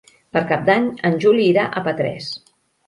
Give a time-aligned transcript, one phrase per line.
[0.37, 2.35] Per Cap d'Any en Juli irà a Petrés.